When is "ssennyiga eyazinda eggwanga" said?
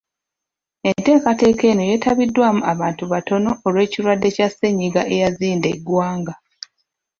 4.49-6.33